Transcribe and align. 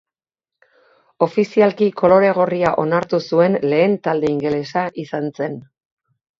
Ofizialki 1.25 1.89
kolore 2.01 2.33
gorria 2.39 2.73
onartu 2.85 3.21
zuen 3.29 3.61
lehen 3.69 3.97
talde 4.09 4.35
ingelesa 4.35 4.89
izan 5.07 5.33
zen. 5.41 5.63